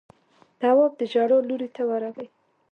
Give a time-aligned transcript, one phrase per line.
[0.59, 2.27] تواب د ژړا لورې ته ورغی.